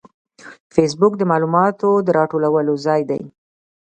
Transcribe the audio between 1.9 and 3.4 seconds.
د راټولولو ځای دی